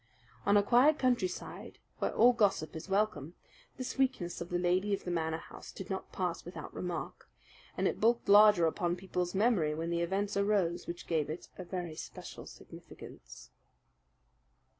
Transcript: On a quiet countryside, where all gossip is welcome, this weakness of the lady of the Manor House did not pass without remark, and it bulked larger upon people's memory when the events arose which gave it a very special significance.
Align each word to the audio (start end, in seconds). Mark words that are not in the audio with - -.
On 0.47 0.57
a 0.57 0.63
quiet 0.63 0.97
countryside, 0.97 1.77
where 1.99 2.11
all 2.11 2.33
gossip 2.33 2.75
is 2.75 2.89
welcome, 2.89 3.35
this 3.77 3.99
weakness 3.99 4.41
of 4.41 4.49
the 4.49 4.57
lady 4.57 4.95
of 4.95 5.03
the 5.03 5.11
Manor 5.11 5.37
House 5.37 5.71
did 5.71 5.91
not 5.91 6.11
pass 6.11 6.43
without 6.43 6.73
remark, 6.73 7.29
and 7.77 7.87
it 7.87 7.99
bulked 8.01 8.27
larger 8.27 8.65
upon 8.65 8.95
people's 8.95 9.35
memory 9.35 9.75
when 9.75 9.91
the 9.91 10.01
events 10.01 10.35
arose 10.35 10.87
which 10.87 11.05
gave 11.05 11.29
it 11.29 11.49
a 11.59 11.63
very 11.63 11.93
special 11.95 12.47
significance. 12.47 13.51